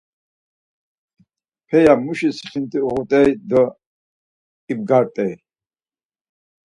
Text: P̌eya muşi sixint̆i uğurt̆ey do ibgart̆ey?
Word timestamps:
P̌eya 1.67 1.93
muşi 2.03 2.29
sixint̆i 2.37 2.79
uğurt̆ey 2.87 3.29
do 3.49 3.61
ibgart̆ey? 4.71 5.33